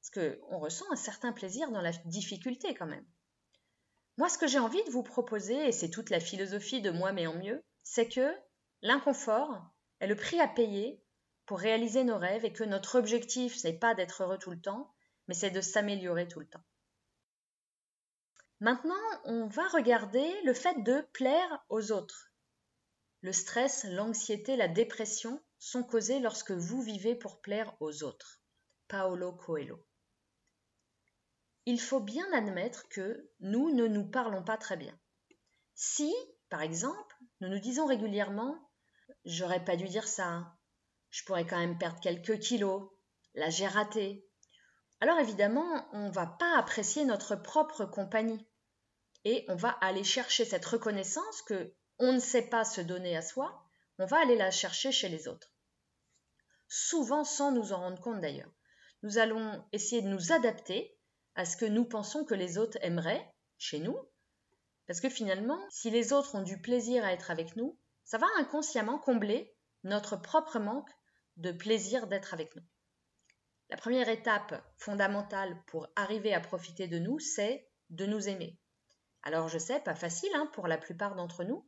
parce 0.00 0.10
qu'on 0.10 0.58
ressent 0.58 0.86
un 0.90 0.96
certain 0.96 1.32
plaisir 1.32 1.70
dans 1.72 1.82
la 1.82 1.92
difficulté 2.06 2.74
quand 2.74 2.86
même. 2.86 3.04
Moi, 4.16 4.28
ce 4.28 4.38
que 4.38 4.46
j'ai 4.46 4.60
envie 4.60 4.82
de 4.84 4.90
vous 4.90 5.02
proposer, 5.02 5.66
et 5.66 5.72
c'est 5.72 5.90
toute 5.90 6.08
la 6.08 6.20
philosophie 6.20 6.80
de 6.80 6.90
moi 6.90 7.12
mais 7.12 7.26
en 7.26 7.34
mieux, 7.34 7.62
c'est 7.82 8.08
que 8.08 8.34
l'inconfort 8.80 9.74
est 10.00 10.06
le 10.06 10.16
prix 10.16 10.40
à 10.40 10.48
payer 10.48 11.03
pour 11.46 11.58
réaliser 11.58 12.04
nos 12.04 12.18
rêves 12.18 12.44
et 12.44 12.52
que 12.52 12.64
notre 12.64 12.98
objectif, 12.98 13.56
ce 13.56 13.66
n'est 13.66 13.78
pas 13.78 13.94
d'être 13.94 14.22
heureux 14.22 14.38
tout 14.38 14.50
le 14.50 14.60
temps, 14.60 14.92
mais 15.28 15.34
c'est 15.34 15.50
de 15.50 15.60
s'améliorer 15.60 16.28
tout 16.28 16.40
le 16.40 16.48
temps. 16.48 16.64
Maintenant, 18.60 18.94
on 19.24 19.46
va 19.46 19.66
regarder 19.68 20.40
le 20.42 20.54
fait 20.54 20.82
de 20.82 21.00
plaire 21.12 21.64
aux 21.68 21.92
autres. 21.92 22.30
Le 23.20 23.32
stress, 23.32 23.84
l'anxiété, 23.84 24.56
la 24.56 24.68
dépression 24.68 25.42
sont 25.58 25.82
causés 25.82 26.20
lorsque 26.20 26.52
vous 26.52 26.82
vivez 26.82 27.14
pour 27.14 27.40
plaire 27.40 27.74
aux 27.80 28.02
autres. 28.02 28.40
Paolo 28.88 29.32
Coelho. 29.32 29.84
Il 31.66 31.80
faut 31.80 32.00
bien 32.00 32.30
admettre 32.32 32.88
que 32.88 33.30
nous 33.40 33.74
ne 33.74 33.86
nous 33.86 34.04
parlons 34.04 34.44
pas 34.44 34.58
très 34.58 34.76
bien. 34.76 34.98
Si, 35.74 36.14
par 36.50 36.60
exemple, 36.60 37.16
nous 37.40 37.48
nous 37.48 37.58
disons 37.58 37.86
régulièrement 37.86 38.58
J'aurais 39.24 39.64
pas 39.64 39.76
dû 39.76 39.84
dire 39.84 40.06
ça, 40.06 40.54
je 41.14 41.22
pourrais 41.22 41.46
quand 41.46 41.58
même 41.58 41.78
perdre 41.78 42.00
quelques 42.00 42.40
kilos, 42.40 42.90
là 43.34 43.48
j'ai 43.48 43.68
raté, 43.68 44.26
alors 45.00 45.18
évidemment, 45.20 45.86
on 45.92 46.08
ne 46.08 46.12
va 46.12 46.26
pas 46.26 46.58
apprécier 46.58 47.04
notre 47.04 47.36
propre 47.36 47.84
compagnie 47.84 48.44
et 49.24 49.44
on 49.48 49.54
va 49.54 49.68
aller 49.80 50.02
chercher 50.02 50.44
cette 50.44 50.64
reconnaissance 50.64 51.42
que 51.42 51.72
on 52.00 52.12
ne 52.12 52.18
sait 52.18 52.48
pas 52.48 52.64
se 52.64 52.80
donner 52.80 53.16
à 53.16 53.22
soi, 53.22 53.64
on 53.98 54.06
va 54.06 54.20
aller 54.20 54.34
la 54.34 54.50
chercher 54.50 54.90
chez 54.90 55.08
les 55.08 55.28
autres. 55.28 55.52
Souvent 56.66 57.22
sans 57.22 57.52
nous 57.52 57.72
en 57.72 57.78
rendre 57.78 58.00
compte 58.00 58.20
d'ailleurs. 58.20 58.50
Nous 59.04 59.18
allons 59.18 59.64
essayer 59.70 60.02
de 60.02 60.08
nous 60.08 60.32
adapter 60.32 60.98
à 61.36 61.44
ce 61.44 61.56
que 61.56 61.64
nous 61.66 61.84
pensons 61.84 62.24
que 62.24 62.34
les 62.34 62.58
autres 62.58 62.78
aimeraient 62.80 63.32
chez 63.56 63.78
nous, 63.78 63.96
parce 64.88 65.00
que 65.00 65.10
finalement, 65.10 65.60
si 65.70 65.90
les 65.90 66.12
autres 66.12 66.34
ont 66.34 66.42
du 66.42 66.60
plaisir 66.60 67.04
à 67.04 67.12
être 67.12 67.30
avec 67.30 67.54
nous, 67.54 67.78
ça 68.02 68.18
va 68.18 68.26
inconsciemment 68.38 68.98
combler 68.98 69.54
notre 69.84 70.16
propre 70.16 70.58
manque 70.58 70.90
de 71.36 71.52
plaisir 71.52 72.06
d'être 72.06 72.34
avec 72.34 72.54
nous. 72.56 72.62
La 73.70 73.76
première 73.76 74.08
étape 74.08 74.62
fondamentale 74.78 75.62
pour 75.66 75.88
arriver 75.96 76.34
à 76.34 76.40
profiter 76.40 76.86
de 76.86 76.98
nous, 76.98 77.18
c'est 77.18 77.68
de 77.90 78.06
nous 78.06 78.28
aimer. 78.28 78.58
Alors 79.22 79.48
je 79.48 79.58
sais, 79.58 79.80
pas 79.80 79.94
facile 79.94 80.30
hein, 80.34 80.46
pour 80.52 80.68
la 80.68 80.78
plupart 80.78 81.14
d'entre 81.14 81.44
nous. 81.44 81.66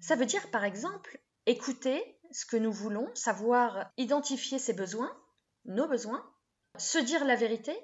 Ça 0.00 0.16
veut 0.16 0.26
dire 0.26 0.50
par 0.50 0.64
exemple 0.64 1.20
écouter 1.46 2.18
ce 2.30 2.46
que 2.46 2.56
nous 2.56 2.72
voulons, 2.72 3.12
savoir 3.14 3.90
identifier 3.96 4.58
ses 4.58 4.72
besoins, 4.72 5.14
nos 5.64 5.88
besoins, 5.88 6.24
se 6.78 6.98
dire 6.98 7.24
la 7.24 7.36
vérité, 7.36 7.76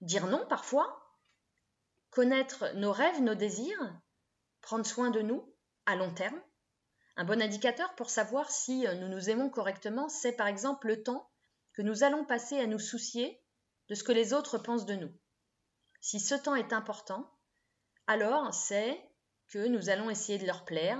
dire 0.00 0.26
non 0.26 0.46
parfois, 0.48 1.02
connaître 2.10 2.72
nos 2.74 2.92
rêves, 2.92 3.22
nos 3.22 3.34
désirs, 3.34 4.00
prendre 4.62 4.86
soin 4.86 5.10
de 5.10 5.20
nous 5.20 5.54
à 5.84 5.96
long 5.96 6.12
terme. 6.12 6.40
Un 7.16 7.24
bon 7.24 7.40
indicateur 7.40 7.94
pour 7.94 8.10
savoir 8.10 8.50
si 8.50 8.86
nous 9.00 9.08
nous 9.08 9.30
aimons 9.30 9.48
correctement, 9.48 10.08
c'est 10.08 10.32
par 10.32 10.48
exemple 10.48 10.86
le 10.86 11.02
temps 11.02 11.30
que 11.72 11.82
nous 11.82 12.04
allons 12.04 12.24
passer 12.24 12.58
à 12.58 12.66
nous 12.66 12.78
soucier 12.78 13.42
de 13.88 13.94
ce 13.94 14.04
que 14.04 14.12
les 14.12 14.34
autres 14.34 14.58
pensent 14.58 14.86
de 14.86 14.96
nous. 14.96 15.12
Si 16.00 16.20
ce 16.20 16.34
temps 16.34 16.54
est 16.54 16.74
important, 16.74 17.30
alors 18.06 18.52
c'est 18.52 19.00
que 19.48 19.66
nous 19.66 19.88
allons 19.88 20.10
essayer 20.10 20.38
de 20.38 20.46
leur 20.46 20.64
plaire, 20.64 20.98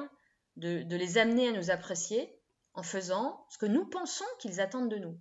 de, 0.57 0.97
les 0.97 1.19
amener 1.19 1.49
à 1.49 1.53
nous 1.53 1.71
apprécier 1.71 2.41
en 2.73 2.83
faisant 2.83 3.47
ce 3.51 3.59
que 3.59 3.67
nous 3.67 3.87
pensons 3.87 4.25
qu'ils 4.39 4.61
attendent 4.61 4.91
de 4.91 4.99
nous. 4.99 5.21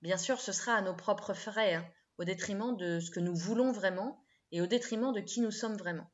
Bien 0.00 0.16
sûr, 0.16 0.40
ce 0.40 0.52
sera 0.52 0.74
à 0.74 0.82
nos 0.82 0.94
propres 0.94 1.34
frais, 1.34 1.74
hein, 1.74 1.86
au 2.18 2.24
détriment 2.24 2.76
de 2.76 3.00
ce 3.00 3.10
que 3.10 3.20
nous 3.20 3.34
voulons 3.34 3.72
vraiment 3.72 4.24
et 4.52 4.60
au 4.62 4.66
détriment 4.66 5.12
de 5.12 5.20
qui 5.20 5.40
nous 5.40 5.50
sommes 5.50 5.76
vraiment. 5.76 6.10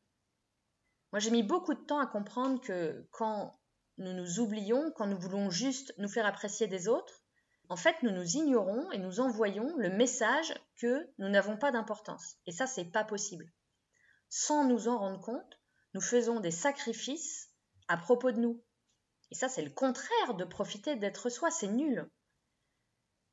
Moi, 1.12 1.20
j'ai 1.20 1.30
mis 1.30 1.42
beaucoup 1.42 1.74
de 1.74 1.84
temps 1.84 1.98
à 1.98 2.06
comprendre 2.06 2.60
que 2.60 3.06
quand 3.10 3.59
nous 4.00 4.12
nous 4.14 4.40
oublions, 4.40 4.90
quand 4.96 5.06
nous 5.06 5.18
voulons 5.18 5.50
juste 5.50 5.94
nous 5.98 6.08
faire 6.08 6.26
apprécier 6.26 6.66
des 6.66 6.88
autres, 6.88 7.22
en 7.68 7.76
fait, 7.76 8.02
nous 8.02 8.10
nous 8.10 8.36
ignorons 8.36 8.90
et 8.90 8.98
nous 8.98 9.20
envoyons 9.20 9.76
le 9.76 9.90
message 9.90 10.52
que 10.76 11.08
nous 11.18 11.28
n'avons 11.28 11.56
pas 11.56 11.70
d'importance. 11.70 12.36
Et 12.46 12.52
ça, 12.52 12.66
c'est 12.66 12.86
pas 12.86 13.04
possible. 13.04 13.52
Sans 14.28 14.64
nous 14.64 14.88
en 14.88 14.98
rendre 14.98 15.20
compte, 15.20 15.60
nous 15.94 16.00
faisons 16.00 16.40
des 16.40 16.50
sacrifices 16.50 17.50
à 17.86 17.96
propos 17.96 18.32
de 18.32 18.40
nous. 18.40 18.60
Et 19.30 19.34
ça, 19.36 19.48
c'est 19.48 19.62
le 19.62 19.70
contraire 19.70 20.34
de 20.34 20.44
profiter 20.44 20.96
d'être 20.96 21.28
soi, 21.28 21.50
c'est 21.50 21.68
nul. 21.68 22.10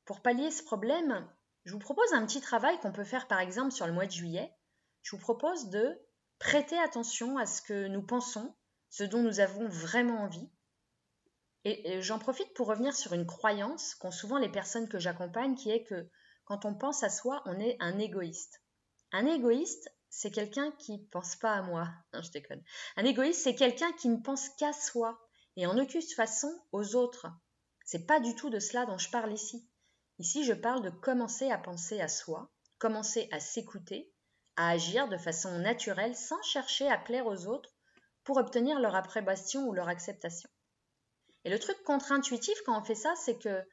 Pour 0.04 0.22
pallier 0.22 0.50
ce 0.50 0.62
problème, 0.62 1.28
je 1.64 1.72
vous 1.72 1.80
propose 1.80 2.12
un 2.12 2.24
petit 2.24 2.40
travail 2.40 2.78
qu'on 2.80 2.92
peut 2.92 3.04
faire 3.04 3.26
par 3.26 3.40
exemple 3.40 3.72
sur 3.72 3.86
le 3.86 3.92
mois 3.92 4.06
de 4.06 4.12
juillet. 4.12 4.54
Je 5.02 5.16
vous 5.16 5.22
propose 5.22 5.68
de 5.70 5.98
prêter 6.38 6.78
attention 6.78 7.38
à 7.38 7.46
ce 7.46 7.60
que 7.60 7.88
nous 7.88 8.02
pensons, 8.02 8.54
ce 8.90 9.02
dont 9.02 9.22
nous 9.22 9.40
avons 9.40 9.68
vraiment 9.68 10.22
envie, 10.22 10.48
et, 11.64 12.00
j'en 12.02 12.18
profite 12.18 12.52
pour 12.54 12.68
revenir 12.68 12.94
sur 12.94 13.12
une 13.12 13.26
croyance 13.26 13.94
qu'ont 13.94 14.10
souvent 14.10 14.38
les 14.38 14.48
personnes 14.48 14.88
que 14.88 14.98
j'accompagne, 14.98 15.54
qui 15.54 15.70
est 15.70 15.84
que 15.84 16.08
quand 16.44 16.64
on 16.64 16.74
pense 16.74 17.02
à 17.02 17.10
soi, 17.10 17.42
on 17.46 17.58
est 17.58 17.76
un 17.80 17.98
égoïste. 17.98 18.62
Un 19.12 19.26
égoïste, 19.26 19.92
c'est 20.08 20.30
quelqu'un 20.30 20.70
qui 20.78 20.98
ne 20.98 21.04
pense 21.06 21.36
pas 21.36 21.52
à 21.52 21.62
moi. 21.62 21.88
Non, 22.14 22.22
je 22.22 22.30
déconne. 22.30 22.62
Un 22.96 23.04
égoïste, 23.04 23.42
c'est 23.42 23.54
quelqu'un 23.54 23.92
qui 23.92 24.08
ne 24.08 24.22
pense 24.22 24.48
qu'à 24.50 24.72
soi 24.72 25.18
et 25.56 25.66
en 25.66 25.78
aucune 25.78 26.02
façon 26.02 26.50
aux 26.72 26.94
autres. 26.94 27.26
C'est 27.84 28.06
pas 28.06 28.20
du 28.20 28.34
tout 28.34 28.50
de 28.50 28.58
cela 28.58 28.86
dont 28.86 28.98
je 28.98 29.10
parle 29.10 29.32
ici. 29.32 29.68
Ici, 30.18 30.44
je 30.44 30.52
parle 30.52 30.82
de 30.82 30.90
commencer 30.90 31.50
à 31.50 31.58
penser 31.58 32.00
à 32.00 32.08
soi, 32.08 32.50
commencer 32.78 33.28
à 33.32 33.40
s'écouter, 33.40 34.12
à 34.56 34.70
agir 34.70 35.08
de 35.08 35.16
façon 35.16 35.58
naturelle 35.58 36.16
sans 36.16 36.42
chercher 36.42 36.88
à 36.88 36.98
plaire 36.98 37.26
aux 37.26 37.46
autres 37.46 37.70
pour 38.24 38.36
obtenir 38.36 38.80
leur 38.80 38.94
approbation 38.94 39.66
ou 39.68 39.72
leur 39.72 39.88
acceptation. 39.88 40.50
Et 41.48 41.50
le 41.50 41.58
truc 41.58 41.82
contre-intuitif 41.82 42.60
quand 42.66 42.78
on 42.78 42.84
fait 42.84 42.94
ça, 42.94 43.14
c'est 43.16 43.38
que 43.38 43.66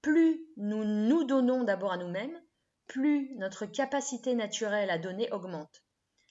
plus 0.00 0.46
nous 0.56 0.84
nous 0.84 1.24
donnons 1.24 1.64
d'abord 1.64 1.90
à 1.90 1.96
nous-mêmes, 1.96 2.40
plus 2.86 3.34
notre 3.34 3.66
capacité 3.66 4.36
naturelle 4.36 4.90
à 4.90 4.96
donner 4.96 5.28
augmente. 5.32 5.82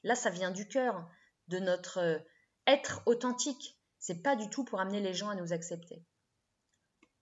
Là, 0.03 0.15
ça 0.15 0.29
vient 0.29 0.51
du 0.51 0.69
cœur, 0.69 1.05
de 1.49 1.59
notre 1.59 1.97
euh, 1.97 2.19
être 2.65 3.01
authentique. 3.07 3.77
C'est 3.97 4.23
pas 4.23 4.37
du 4.37 4.49
tout 4.49 4.63
pour 4.63 4.79
amener 4.79 5.01
les 5.01 5.13
gens 5.13 5.27
à 5.27 5.35
nous 5.35 5.51
accepter. 5.51 6.01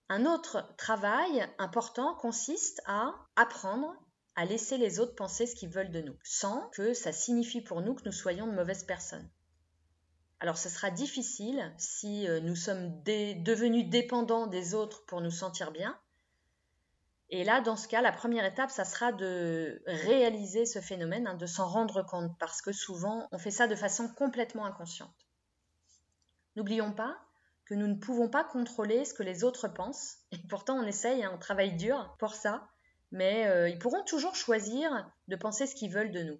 Un 0.08 0.28
autre 0.28 0.76
travail 0.78 1.44
important 1.58 2.14
consiste 2.14 2.84
à 2.86 3.16
apprendre 3.36 3.92
à 4.36 4.46
laisser 4.46 4.78
les 4.78 5.00
autres 5.00 5.16
penser 5.16 5.48
ce 5.48 5.56
qu'ils 5.56 5.72
veulent 5.72 5.90
de 5.90 6.02
nous, 6.02 6.20
sans 6.24 6.70
que 6.76 6.94
ça 6.94 7.12
signifie 7.12 7.62
pour 7.62 7.82
nous 7.82 7.96
que 7.96 8.06
nous 8.06 8.12
soyons 8.12 8.46
de 8.46 8.54
mauvaises 8.54 8.86
personnes. 8.86 9.28
Alors 10.40 10.58
ce 10.58 10.70
sera 10.70 10.92
difficile 10.92 11.74
si 11.78 12.28
euh, 12.28 12.40
nous 12.40 12.56
sommes 12.56 13.02
devenus 13.04 13.90
dépendants 13.90 14.48
des 14.48 14.76
autres 14.76 15.04
pour 15.06 15.22
nous 15.22 15.32
sentir 15.32 15.72
bien. 15.72 15.98
Et 17.30 17.44
là, 17.44 17.60
dans 17.60 17.76
ce 17.76 17.88
cas, 17.88 18.02
la 18.02 18.14
première 18.14 18.46
étape, 18.46 18.70
ça 18.70 18.86
sera 18.86 19.12
de 19.12 19.82
réaliser 19.86 20.66
ce 20.66 20.80
phénomène, 20.80 21.28
hein, 21.28 21.34
de 21.34 21.46
s'en 21.46 21.68
rendre 21.68 22.02
compte, 22.04 22.32
parce 22.40 22.62
que 22.62 22.72
souvent, 22.72 23.28
on 23.32 23.38
fait 23.38 23.52
ça 23.52 23.68
de 23.68 23.76
façon 23.76 24.08
complètement 24.08 24.66
inconsciente. 24.66 25.28
N'oublions 26.56 26.94
pas 26.94 27.18
que 27.66 27.74
nous 27.74 27.88
ne 27.88 27.96
pouvons 27.96 28.30
pas 28.30 28.46
contrôler 28.46 29.04
ce 29.04 29.14
que 29.14 29.24
les 29.24 29.44
autres 29.44 29.68
pensent, 29.68 30.20
et 30.32 30.38
pourtant 30.48 30.76
on 30.76 30.88
essaye, 30.88 31.22
hein, 31.22 31.32
on 31.34 31.38
travaille 31.38 31.76
dur 31.76 32.16
pour 32.18 32.34
ça, 32.34 32.70
mais 33.12 33.46
euh, 33.48 33.68
ils 33.68 33.78
pourront 33.78 34.04
toujours 34.06 34.36
choisir 34.36 35.12
de 35.28 35.36
penser 35.36 35.68
ce 35.68 35.76
qu'ils 35.76 35.92
veulent 35.92 36.12
de 36.12 36.24
nous. 36.24 36.40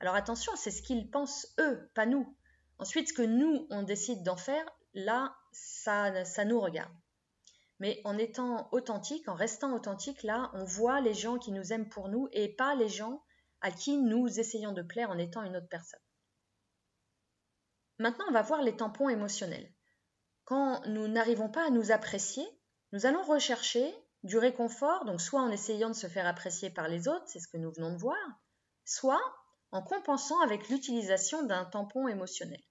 Alors 0.00 0.14
attention, 0.14 0.52
c'est 0.56 0.70
ce 0.70 0.80
qu'ils 0.80 1.10
pensent 1.10 1.54
eux, 1.58 1.90
pas 1.94 2.06
nous. 2.06 2.34
Ensuite, 2.78 3.08
ce 3.08 3.12
que 3.12 3.22
nous, 3.22 3.66
on 3.70 3.82
décide 3.82 4.22
d'en 4.22 4.36
faire, 4.36 4.64
là, 4.94 5.36
ça, 5.52 6.44
nous 6.44 6.60
regarde. 6.60 6.92
Mais 7.80 8.00
en 8.04 8.18
étant 8.18 8.68
authentique, 8.72 9.28
en 9.28 9.34
restant 9.34 9.72
authentique, 9.74 10.22
là, 10.22 10.50
on 10.54 10.64
voit 10.64 11.00
les 11.00 11.14
gens 11.14 11.38
qui 11.38 11.52
nous 11.52 11.72
aiment 11.72 11.88
pour 11.88 12.08
nous 12.08 12.28
et 12.32 12.54
pas 12.54 12.74
les 12.74 12.88
gens 12.88 13.22
à 13.60 13.70
qui 13.70 13.96
nous 13.96 14.38
essayons 14.38 14.72
de 14.72 14.82
plaire 14.82 15.10
en 15.10 15.18
étant 15.18 15.42
une 15.42 15.56
autre 15.56 15.68
personne. 15.68 16.00
Maintenant, 17.98 18.26
on 18.28 18.32
va 18.32 18.42
voir 18.42 18.62
les 18.62 18.76
tampons 18.76 19.08
émotionnels. 19.08 19.72
Quand 20.44 20.86
nous 20.86 21.08
n'arrivons 21.08 21.50
pas 21.50 21.66
à 21.66 21.70
nous 21.70 21.90
apprécier, 21.90 22.46
nous 22.92 23.06
allons 23.06 23.22
rechercher 23.22 23.92
du 24.22 24.38
réconfort, 24.38 25.04
donc 25.04 25.20
soit 25.20 25.42
en 25.42 25.50
essayant 25.50 25.90
de 25.90 25.94
se 25.94 26.06
faire 26.06 26.26
apprécier 26.26 26.70
par 26.70 26.88
les 26.88 27.08
autres, 27.08 27.26
c'est 27.26 27.40
ce 27.40 27.48
que 27.48 27.56
nous 27.56 27.72
venons 27.72 27.92
de 27.92 27.98
voir, 27.98 28.16
soit 28.84 29.20
en 29.70 29.82
compensant 29.82 30.40
avec 30.40 30.68
l'utilisation 30.68 31.44
d'un 31.44 31.64
tampon 31.64 32.08
émotionnel. 32.08 32.62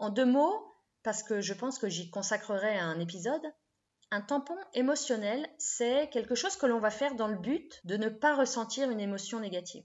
En 0.00 0.08
deux 0.08 0.24
mots, 0.24 0.74
parce 1.02 1.22
que 1.22 1.42
je 1.42 1.52
pense 1.52 1.78
que 1.78 1.90
j'y 1.90 2.08
consacrerai 2.08 2.78
un 2.78 2.98
épisode. 3.00 3.42
Un 4.10 4.22
tampon 4.22 4.56
émotionnel, 4.72 5.46
c'est 5.58 6.08
quelque 6.08 6.34
chose 6.34 6.56
que 6.56 6.64
l'on 6.64 6.78
va 6.78 6.90
faire 6.90 7.16
dans 7.16 7.28
le 7.28 7.36
but 7.36 7.82
de 7.84 7.98
ne 7.98 8.08
pas 8.08 8.34
ressentir 8.34 8.90
une 8.90 8.98
émotion 8.98 9.40
négative. 9.40 9.84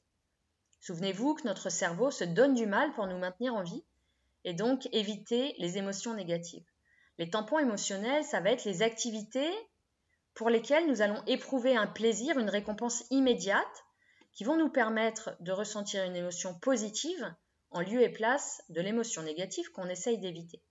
Souvenez-vous 0.79 1.33
que 1.33 1.45
notre 1.45 1.69
cerveau 1.69 2.11
se 2.11 2.23
donne 2.23 2.53
du 2.53 2.65
mal 2.65 2.93
pour 2.93 3.07
nous 3.07 3.17
maintenir 3.17 3.55
en 3.55 3.61
vie 3.61 3.83
et 4.45 4.53
donc 4.53 4.87
éviter 4.93 5.53
les 5.57 5.77
émotions 5.77 6.13
négatives. 6.13 6.65
Les 7.17 7.29
tampons 7.29 7.59
émotionnels, 7.59 8.23
ça 8.23 8.39
va 8.39 8.51
être 8.51 8.63
les 8.63 8.83
activités 8.83 9.51
pour 10.33 10.49
lesquelles 10.49 10.87
nous 10.87 11.01
allons 11.01 11.21
éprouver 11.27 11.75
un 11.75 11.87
plaisir, 11.87 12.39
une 12.39 12.49
récompense 12.49 13.03
immédiate, 13.09 13.85
qui 14.31 14.45
vont 14.45 14.55
nous 14.55 14.69
permettre 14.69 15.35
de 15.41 15.51
ressentir 15.51 16.05
une 16.05 16.15
émotion 16.15 16.57
positive 16.59 17.35
en 17.75 17.81
lieu 17.81 18.01
et 18.01 18.09
place 18.09 18.63
de 18.69 18.79
l'émotion 18.79 19.21
négative 19.21 19.69
qu'on 19.73 19.89
essaye 19.89 20.17
d'éviter. 20.17 20.63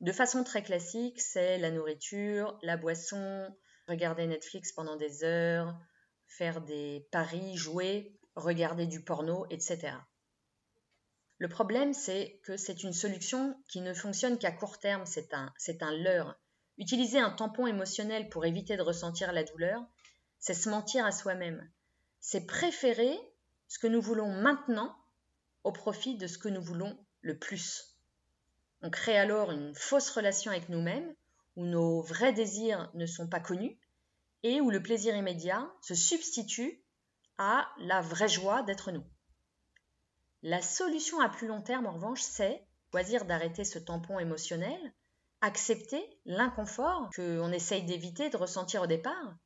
De 0.00 0.12
façon 0.12 0.44
très 0.44 0.62
classique, 0.62 1.20
c'est 1.20 1.58
la 1.58 1.70
nourriture, 1.70 2.58
la 2.62 2.78
boisson, 2.78 3.54
regarder 3.86 4.26
Netflix 4.26 4.72
pendant 4.72 4.96
des 4.96 5.24
heures, 5.24 5.78
faire 6.26 6.62
des 6.62 7.06
paris, 7.12 7.54
jouer, 7.54 8.18
regarder 8.34 8.86
du 8.86 9.04
porno, 9.04 9.44
etc. 9.50 9.92
Le 11.36 11.48
problème, 11.48 11.92
c'est 11.92 12.40
que 12.44 12.56
c'est 12.56 12.82
une 12.82 12.94
solution 12.94 13.54
qui 13.68 13.82
ne 13.82 13.92
fonctionne 13.92 14.38
qu'à 14.38 14.52
court 14.52 14.78
terme, 14.78 15.04
c'est 15.04 15.34
un, 15.34 15.52
c'est 15.58 15.82
un 15.82 15.92
leurre. 15.92 16.34
Utiliser 16.78 17.18
un 17.18 17.30
tampon 17.30 17.66
émotionnel 17.66 18.30
pour 18.30 18.46
éviter 18.46 18.78
de 18.78 18.82
ressentir 18.82 19.34
la 19.34 19.44
douleur, 19.44 19.84
c'est 20.38 20.54
se 20.54 20.70
mentir 20.70 21.04
à 21.04 21.12
soi-même. 21.12 21.70
C'est 22.20 22.46
préférer 22.46 23.18
ce 23.68 23.78
que 23.78 23.86
nous 23.86 24.00
voulons 24.00 24.28
maintenant 24.28 24.96
au 25.64 25.72
profit 25.72 26.16
de 26.16 26.26
ce 26.26 26.38
que 26.38 26.48
nous 26.48 26.62
voulons 26.62 26.98
le 27.20 27.38
plus. 27.38 27.96
On 28.82 28.90
crée 28.90 29.18
alors 29.18 29.50
une 29.50 29.74
fausse 29.74 30.10
relation 30.10 30.50
avec 30.50 30.68
nous-mêmes, 30.68 31.14
où 31.56 31.64
nos 31.64 32.00
vrais 32.00 32.32
désirs 32.32 32.90
ne 32.94 33.06
sont 33.06 33.28
pas 33.28 33.40
connus, 33.40 33.78
et 34.42 34.60
où 34.60 34.70
le 34.70 34.82
plaisir 34.82 35.14
immédiat 35.14 35.70
se 35.82 35.94
substitue 35.94 36.82
à 37.36 37.68
la 37.78 38.00
vraie 38.00 38.28
joie 38.28 38.62
d'être 38.62 38.90
nous. 38.90 39.04
La 40.42 40.62
solution 40.62 41.20
à 41.20 41.28
plus 41.28 41.46
long 41.46 41.60
terme, 41.60 41.86
en 41.86 41.92
revanche, 41.92 42.22
c'est 42.22 42.64
choisir 42.90 43.26
d'arrêter 43.26 43.64
ce 43.64 43.78
tampon 43.78 44.18
émotionnel, 44.18 44.94
accepter 45.42 46.02
l'inconfort 46.24 47.10
qu'on 47.14 47.52
essaye 47.52 47.84
d'éviter 47.84 48.30
de 48.30 48.36
ressentir 48.36 48.82
au 48.82 48.86
départ, 48.86 49.36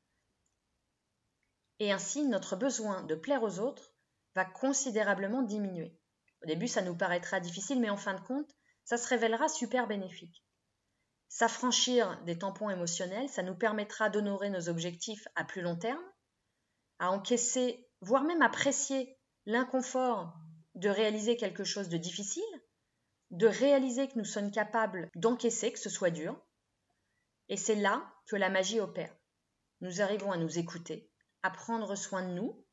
et 1.80 1.92
ainsi 1.92 2.24
notre 2.24 2.56
besoin 2.56 3.02
de 3.02 3.14
plaire 3.14 3.42
aux 3.42 3.58
autres 3.58 3.92
va 4.34 4.44
considérablement 4.44 5.42
diminuer. 5.42 5.96
Au 6.44 6.46
début, 6.46 6.68
ça 6.68 6.82
nous 6.82 6.94
paraîtra 6.94 7.40
difficile, 7.40 7.80
mais 7.80 7.88
en 7.88 7.96
fin 7.96 8.12
de 8.12 8.20
compte, 8.20 8.54
ça 8.84 8.98
se 8.98 9.08
révélera 9.08 9.48
super 9.48 9.86
bénéfique. 9.86 10.44
S'affranchir 11.28 12.22
des 12.24 12.38
tampons 12.38 12.68
émotionnels, 12.68 13.30
ça 13.30 13.42
nous 13.42 13.54
permettra 13.54 14.10
d'honorer 14.10 14.50
nos 14.50 14.68
objectifs 14.68 15.26
à 15.36 15.44
plus 15.44 15.62
long 15.62 15.76
terme, 15.76 16.04
à 16.98 17.10
encaisser, 17.10 17.88
voire 18.02 18.24
même 18.24 18.42
apprécier 18.42 19.18
l'inconfort 19.46 20.34
de 20.74 20.90
réaliser 20.90 21.38
quelque 21.38 21.64
chose 21.64 21.88
de 21.88 21.96
difficile, 21.96 22.42
de 23.30 23.46
réaliser 23.46 24.06
que 24.08 24.18
nous 24.18 24.26
sommes 24.26 24.50
capables 24.50 25.10
d'encaisser, 25.14 25.72
que 25.72 25.78
ce 25.78 25.88
soit 25.88 26.10
dur. 26.10 26.38
Et 27.48 27.56
c'est 27.56 27.74
là 27.74 28.12
que 28.26 28.36
la 28.36 28.50
magie 28.50 28.80
opère. 28.80 29.16
Nous 29.80 30.02
arrivons 30.02 30.30
à 30.30 30.36
nous 30.36 30.58
écouter, 30.58 31.10
à 31.42 31.48
prendre 31.50 31.94
soin 31.94 32.22
de 32.22 32.34
nous. 32.34 32.66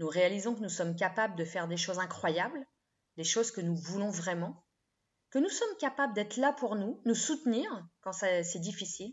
Nous 0.00 0.08
réalisons 0.08 0.56
que 0.56 0.62
nous 0.62 0.68
sommes 0.68 0.96
capables 0.96 1.36
de 1.36 1.44
faire 1.44 1.68
des 1.68 1.76
choses 1.76 2.00
incroyables, 2.00 2.66
des 3.18 3.24
choses 3.24 3.50
que 3.50 3.60
nous 3.60 3.74
voulons 3.74 4.10
vraiment, 4.10 4.64
que 5.30 5.40
nous 5.40 5.48
sommes 5.48 5.76
capables 5.80 6.14
d'être 6.14 6.36
là 6.36 6.52
pour 6.52 6.76
nous, 6.76 7.02
nous 7.04 7.16
soutenir 7.16 7.68
quand 8.00 8.12
c'est 8.12 8.60
difficile, 8.60 9.12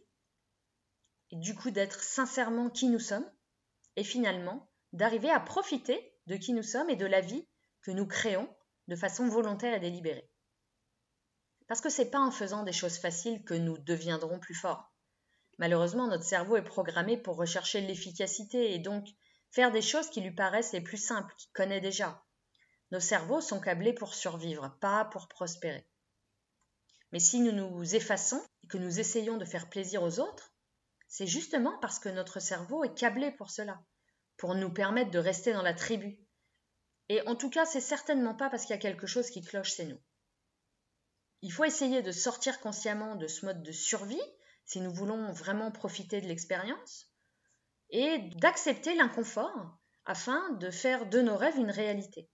et 1.32 1.38
du 1.38 1.56
coup 1.56 1.72
d'être 1.72 2.00
sincèrement 2.00 2.70
qui 2.70 2.88
nous 2.88 3.00
sommes, 3.00 3.28
et 3.96 4.04
finalement 4.04 4.70
d'arriver 4.94 5.32
à 5.32 5.40
profiter 5.40 6.14
de 6.28 6.36
qui 6.36 6.54
nous 6.54 6.62
sommes 6.62 6.92
et 6.92 6.96
de 6.96 7.08
la 7.08 7.20
vie 7.20 7.48
que 7.82 7.90
nous 7.90 8.06
créons 8.06 8.48
de 8.88 8.96
façon 8.96 9.28
volontaire 9.28 9.74
et 9.74 9.80
délibérée. 9.80 10.30
Parce 11.68 11.82
que 11.82 11.90
c'est 11.90 12.12
pas 12.12 12.20
en 12.20 12.30
faisant 12.30 12.62
des 12.62 12.74
choses 12.74 13.00
faciles 13.00 13.44
que 13.44 13.56
nous 13.56 13.80
deviendrons 13.80 14.40
plus 14.40 14.54
forts. 14.54 14.94
Malheureusement, 15.58 16.08
notre 16.08 16.24
cerveau 16.24 16.58
est 16.58 16.64
programmé 16.64 17.18
pour 17.18 17.38
rechercher 17.38 17.82
l'efficacité 17.82 18.76
et 18.76 18.80
donc 18.80 19.08
faire 19.50 19.72
des 19.72 19.82
choses 19.82 20.12
qui 20.12 20.22
lui 20.22 20.36
paraissent 20.36 20.74
les 20.74 20.82
plus 20.82 21.04
simples, 21.04 21.34
qu'il 21.38 21.52
connaît 21.54 21.82
déjà. 21.82 22.25
Nos 22.92 23.00
cerveaux 23.00 23.42
sont 23.42 23.60
câblés 23.60 23.94
pour 23.94 24.14
survivre, 24.14 24.76
pas 24.80 25.06
pour 25.06 25.28
prospérer. 25.28 25.88
Mais 27.12 27.20
si 27.20 27.40
nous 27.40 27.52
nous 27.52 27.96
effaçons 27.96 28.44
et 28.64 28.68
que 28.68 28.78
nous 28.78 29.00
essayons 29.00 29.38
de 29.38 29.46
faire 29.46 29.70
plaisir 29.70 30.04
aux 30.04 30.20
autres, 30.20 30.54
c'est 31.08 31.28
justement 31.28 31.78
parce 31.80 32.00
que 32.00 32.10
notre 32.10 32.40
cerveau 32.40 32.84
est 32.84 32.98
câblé 32.98 33.32
pour 33.32 33.50
cela, 33.50 33.82
pour 34.38 34.56
nous 34.56 34.72
permettre 34.72 35.12
de 35.12 35.20
rester 35.20 35.54
dans 35.54 35.62
la 35.62 35.74
tribu, 35.74 36.20
et 37.10 37.28
en 37.28 37.36
tout 37.36 37.50
cas, 37.50 37.66
c'est 37.66 37.82
certainement 37.82 38.34
pas 38.34 38.50
parce 38.50 38.64
qu'il 38.64 38.72
y 38.72 38.80
a 38.80 38.82
quelque 38.82 39.08
chose 39.08 39.30
qui 39.30 39.42
cloche 39.42 39.76
chez 39.76 39.86
nous. 39.86 40.00
Il 41.42 41.52
faut 41.52 41.64
essayer 41.64 42.02
de 42.02 42.12
sortir 42.12 42.60
consciemment 42.60 43.16
de 43.16 43.28
ce 43.28 43.46
mode 43.46 43.62
de 43.62 43.72
survie 43.72 44.22
si 44.66 44.82
nous 44.82 44.92
voulons 44.92 45.32
vraiment 45.32 45.72
profiter 45.72 46.22
de 46.22 46.28
l'expérience 46.28 47.12
et 47.92 48.18
d'accepter 48.38 48.96
l'inconfort 48.96 49.78
afin 50.06 50.54
de 50.54 50.72
faire 50.72 51.08
de 51.08 51.22
nos 51.22 51.38
rêves 51.38 51.58
une 51.58 51.70
réalité. 51.70 52.28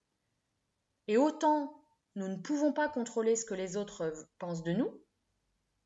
Et 1.12 1.18
autant 1.18 1.84
nous 2.16 2.30
ne 2.30 2.38
pouvons 2.38 2.72
pas 2.72 2.88
contrôler 2.88 3.36
ce 3.36 3.44
que 3.44 3.54
les 3.54 3.76
autres 3.76 4.14
pensent 4.40 4.64
de 4.64 4.72
nous, 4.72 4.98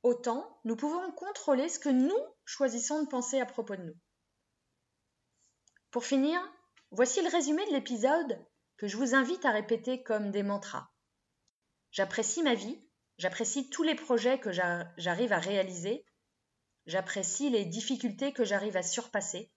autant 0.04 0.62
nous 0.66 0.76
pouvons 0.76 1.12
contrôler 1.14 1.68
ce 1.68 1.80
que 1.80 1.90
nous 1.90 2.14
choisissons 2.46 3.02
de 3.02 3.10
penser 3.10 3.40
à 3.40 3.48
propos 3.48 3.76
de 3.76 3.82
nous. 3.82 3.96
Pour 5.90 6.06
finir, 6.06 6.40
voici 6.92 7.24
le 7.24 7.30
résumé 7.30 7.66
de 7.66 7.72
l'épisode 7.72 8.40
que 8.78 8.86
je 8.86 8.98
vous 8.98 9.16
invite 9.16 9.44
à 9.46 9.50
répéter 9.50 10.04
comme 10.04 10.30
des 10.30 10.44
mantras. 10.44 10.92
J'apprécie 11.90 12.44
ma 12.44 12.54
vie, 12.54 12.88
j'apprécie 13.18 13.72
tous 13.72 13.82
les 13.82 13.96
projets 13.96 14.40
que 14.40 14.52
j'arrive 14.52 15.34
à 15.34 15.40
réaliser, 15.40 16.06
j'apprécie 16.86 17.50
les 17.50 17.66
difficultés 17.66 18.32
que 18.32 18.46
j'arrive 18.46 18.78
à 18.78 18.84
surpasser. 18.84 19.52